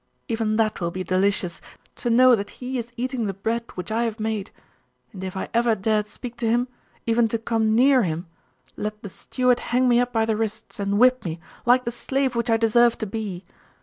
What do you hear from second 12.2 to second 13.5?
which I deserve to be!...